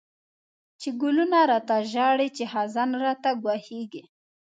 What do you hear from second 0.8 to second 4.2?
گلونه را ته ژاړی، چی خزان راته گواښیږی